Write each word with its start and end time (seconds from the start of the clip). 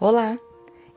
Olá, 0.00 0.38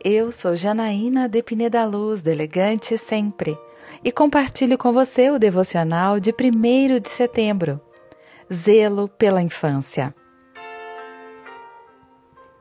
eu 0.05 0.31
sou 0.31 0.55
Janaína 0.55 1.27
de 1.27 1.41
Pineda 1.41 1.83
Luz, 1.85 2.21
do 2.21 2.29
Elegante 2.29 2.99
Sempre, 2.99 3.57
e 4.03 4.11
compartilho 4.11 4.77
com 4.77 4.93
você 4.93 5.31
o 5.31 5.39
devocional 5.39 6.19
de 6.19 6.29
1 6.29 6.99
de 6.99 7.09
setembro, 7.09 7.81
Zelo 8.53 9.07
pela 9.07 9.41
Infância. 9.41 10.13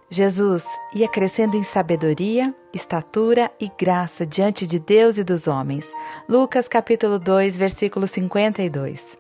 Jesus 0.09 0.65
ia 0.95 1.07
crescendo 1.07 1.59
em 1.59 1.63
sabedoria, 1.63 2.55
estatura 2.73 3.51
e 3.61 3.71
graça 3.79 4.25
diante 4.25 4.67
de 4.67 4.79
Deus 4.79 5.19
e 5.19 5.25
dos 5.25 5.47
homens. 5.47 5.93
Lucas 6.27 6.67
capítulo 6.67 7.19
2, 7.19 7.59
versículo 7.59 8.07
52. 8.07 9.19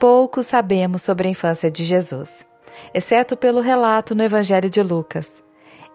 Pouco 0.00 0.42
sabemos 0.42 1.02
sobre 1.02 1.28
a 1.28 1.30
infância 1.30 1.70
de 1.70 1.84
Jesus, 1.84 2.42
exceto 2.94 3.36
pelo 3.36 3.60
relato 3.60 4.14
no 4.14 4.22
Evangelho 4.22 4.70
de 4.70 4.82
Lucas. 4.82 5.44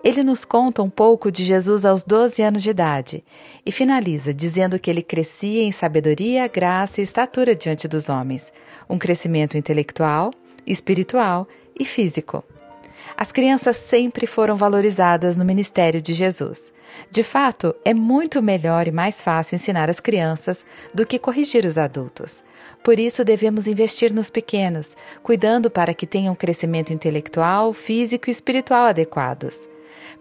Ele 0.03 0.23
nos 0.23 0.43
conta 0.43 0.81
um 0.81 0.89
pouco 0.89 1.31
de 1.31 1.43
Jesus 1.43 1.85
aos 1.85 2.03
12 2.03 2.41
anos 2.41 2.63
de 2.63 2.71
idade 2.71 3.23
e 3.63 3.71
finaliza 3.71 4.33
dizendo 4.33 4.79
que 4.79 4.89
ele 4.89 5.03
crescia 5.03 5.61
em 5.61 5.71
sabedoria, 5.71 6.47
graça 6.47 6.99
e 6.99 7.03
estatura 7.03 7.53
diante 7.53 7.87
dos 7.87 8.09
homens, 8.09 8.51
um 8.89 8.97
crescimento 8.97 9.57
intelectual, 9.57 10.33
espiritual 10.65 11.47
e 11.79 11.85
físico. 11.85 12.43
As 13.15 13.31
crianças 13.31 13.77
sempre 13.77 14.25
foram 14.25 14.55
valorizadas 14.55 15.37
no 15.37 15.45
ministério 15.45 16.01
de 16.01 16.13
Jesus. 16.13 16.73
De 17.09 17.23
fato, 17.23 17.75
é 17.85 17.93
muito 17.93 18.41
melhor 18.41 18.87
e 18.87 18.91
mais 18.91 19.21
fácil 19.21 19.55
ensinar 19.55 19.89
as 19.89 19.99
crianças 19.99 20.65
do 20.93 21.05
que 21.05 21.20
corrigir 21.20 21.65
os 21.65 21.77
adultos. 21.77 22.43
Por 22.83 22.99
isso, 22.99 23.23
devemos 23.23 23.67
investir 23.67 24.11
nos 24.11 24.29
pequenos, 24.29 24.97
cuidando 25.21 25.70
para 25.70 25.93
que 25.93 26.07
tenham 26.07 26.35
crescimento 26.35 26.91
intelectual, 26.91 27.71
físico 27.71 28.29
e 28.29 28.31
espiritual 28.31 28.85
adequados. 28.85 29.70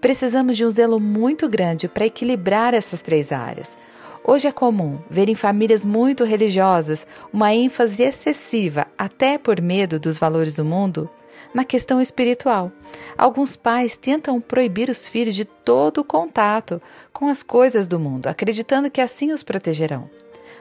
Precisamos 0.01 0.57
de 0.57 0.65
um 0.65 0.71
zelo 0.71 0.99
muito 1.01 1.49
grande 1.49 1.89
para 1.89 2.07
equilibrar 2.07 2.75
essas 2.75 3.03
três 3.03 3.33
áreas. 3.33 3.77
Hoje 4.23 4.47
é 4.47 4.53
comum 4.53 4.99
ver 5.09 5.29
em 5.29 5.35
famílias 5.35 5.85
muito 5.85 6.25
religiosas 6.25 7.07
uma 7.33 7.55
ênfase 7.55 8.03
excessiva, 8.03 8.87
até 8.97 9.39
por 9.39 9.61
medo 9.61 9.99
dos 9.99 10.19
valores 10.19 10.55
do 10.55 10.65
mundo, 10.65 11.09
na 11.55 11.65
questão 11.65 12.01
espiritual. 12.01 12.71
Alguns 13.17 13.57
pais 13.57 13.97
tentam 13.97 14.41
proibir 14.41 14.89
os 14.91 15.09
filhos 15.09 15.35
de 15.35 15.45
todo 15.45 15.99
o 15.99 16.05
contato 16.05 16.81
com 17.13 17.29
as 17.29 17.43
coisas 17.43 17.89
do 17.89 17.99
mundo, 17.99 18.27
acreditando 18.27 18.91
que 18.91 19.01
assim 19.01 19.33
os 19.33 19.43
protegerão. 19.43 20.09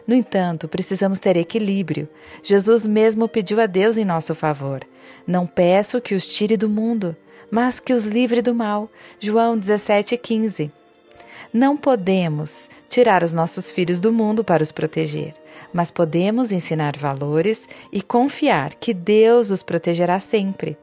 No 0.08 0.16
entanto, 0.16 0.68
precisamos 0.68 1.20
ter 1.20 1.38
equilíbrio. 1.38 2.10
Jesus 2.42 2.88
mesmo 2.88 3.28
pediu 3.28 3.62
a 3.62 3.66
Deus 3.66 3.98
em 3.98 4.06
nosso 4.06 4.34
favor: 4.34 4.82
Não 5.28 5.46
peço 5.46 6.02
que 6.02 6.16
os 6.16 6.26
tire 6.26 6.58
do 6.58 6.70
mundo, 6.70 7.16
mas 7.50 7.80
que 7.80 7.94
os 7.94 8.06
livre 8.06 8.42
do 8.42 8.54
mal. 8.54 8.90
João 9.20 9.58
17,15. 9.58 10.72
Não 11.54 11.76
podemos 11.76 12.70
tirar 12.88 13.24
os 13.24 13.34
nossos 13.34 13.72
filhos 13.72 14.00
do 14.00 14.12
mundo 14.12 14.44
para 14.44 14.62
os 14.62 14.72
proteger, 14.72 15.34
mas 15.74 15.90
podemos 15.90 16.52
ensinar 16.52 16.96
valores 16.96 17.68
e 17.92 18.02
confiar 18.02 18.76
que 18.76 18.94
Deus 18.94 19.52
os 19.52 19.64
protegerá 19.64 20.20
sempre. 20.20 20.78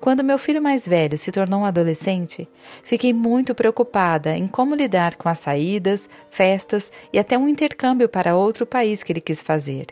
Quando 0.00 0.24
meu 0.24 0.36
filho 0.36 0.60
mais 0.60 0.86
velho 0.86 1.16
se 1.16 1.30
tornou 1.30 1.60
um 1.60 1.64
adolescente, 1.64 2.48
fiquei 2.82 3.12
muito 3.12 3.54
preocupada 3.54 4.36
em 4.36 4.48
como 4.48 4.74
lidar 4.74 5.14
com 5.14 5.28
as 5.28 5.38
saídas, 5.38 6.10
festas 6.28 6.90
e 7.12 7.18
até 7.18 7.38
um 7.38 7.48
intercâmbio 7.48 8.08
para 8.08 8.36
outro 8.36 8.66
país 8.66 9.02
que 9.02 9.12
ele 9.12 9.20
quis 9.20 9.42
fazer. 9.42 9.86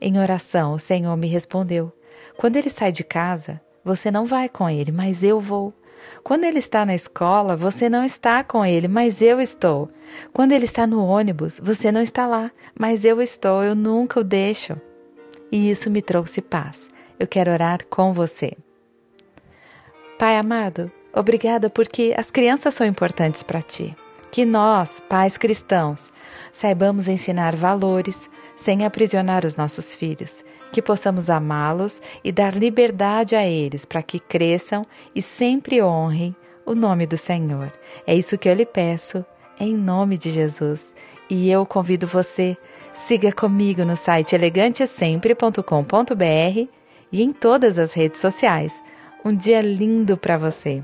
Em 0.00 0.18
oração, 0.18 0.74
o 0.74 0.78
Senhor 0.78 1.16
me 1.16 1.26
respondeu: 1.26 1.92
Quando 2.36 2.56
ele 2.56 2.70
sai 2.70 2.92
de 2.92 3.02
casa, 3.02 3.60
você 3.88 4.10
não 4.10 4.26
vai 4.26 4.50
com 4.50 4.68
ele, 4.68 4.92
mas 4.92 5.22
eu 5.24 5.40
vou. 5.40 5.72
Quando 6.22 6.44
ele 6.44 6.58
está 6.58 6.84
na 6.84 6.94
escola, 6.94 7.56
você 7.56 7.88
não 7.88 8.04
está 8.04 8.44
com 8.44 8.62
ele, 8.62 8.86
mas 8.86 9.22
eu 9.22 9.40
estou. 9.40 9.88
Quando 10.30 10.52
ele 10.52 10.66
está 10.66 10.86
no 10.86 11.02
ônibus, 11.02 11.58
você 11.62 11.90
não 11.90 12.02
está 12.02 12.26
lá, 12.26 12.50
mas 12.78 13.02
eu 13.02 13.18
estou, 13.22 13.64
eu 13.64 13.74
nunca 13.74 14.20
o 14.20 14.24
deixo. 14.24 14.78
E 15.50 15.70
isso 15.70 15.90
me 15.90 16.02
trouxe 16.02 16.42
paz. 16.42 16.86
Eu 17.18 17.26
quero 17.26 17.50
orar 17.50 17.86
com 17.88 18.12
você. 18.12 18.52
Pai 20.18 20.36
amado, 20.36 20.92
obrigada 21.14 21.70
porque 21.70 22.14
as 22.14 22.30
crianças 22.30 22.74
são 22.74 22.86
importantes 22.86 23.42
para 23.42 23.62
ti. 23.62 23.96
Que 24.30 24.44
nós, 24.44 25.00
pais 25.08 25.38
cristãos, 25.38 26.12
saibamos 26.52 27.08
ensinar 27.08 27.56
valores 27.56 28.28
sem 28.58 28.84
aprisionar 28.84 29.46
os 29.46 29.56
nossos 29.56 29.94
filhos, 29.94 30.44
que 30.70 30.82
possamos 30.82 31.30
amá-los 31.30 32.02
e 32.22 32.30
dar 32.30 32.54
liberdade 32.54 33.34
a 33.34 33.46
eles 33.46 33.86
para 33.86 34.02
que 34.02 34.18
cresçam 34.18 34.84
e 35.14 35.22
sempre 35.22 35.80
honrem 35.80 36.36
o 36.66 36.74
nome 36.74 37.06
do 37.06 37.16
Senhor. 37.16 37.72
É 38.06 38.14
isso 38.14 38.36
que 38.36 38.48
eu 38.48 38.54
lhe 38.54 38.66
peço, 38.66 39.24
em 39.58 39.74
nome 39.74 40.18
de 40.18 40.30
Jesus. 40.30 40.94
E 41.30 41.50
eu 41.50 41.64
convido 41.64 42.06
você, 42.06 42.56
siga 42.92 43.32
comigo 43.32 43.84
no 43.84 43.96
site 43.96 44.34
elegantesempre.com.br 44.34 46.68
e 47.10 47.22
em 47.22 47.32
todas 47.32 47.78
as 47.78 47.94
redes 47.94 48.20
sociais. 48.20 48.74
Um 49.24 49.34
dia 49.34 49.62
lindo 49.62 50.16
para 50.16 50.36
você! 50.36 50.82